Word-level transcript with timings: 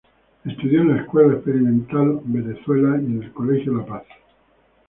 Estudió 0.45 0.81
en 0.81 0.95
la 0.95 1.01
Escuela 1.03 1.33
Experimental 1.33 2.21
Venezuela 2.23 2.97
y 2.99 3.05
en 3.05 3.21
el 3.21 3.31
Colegio 3.33 3.75
La 3.77 3.85
Paz. 3.85 4.03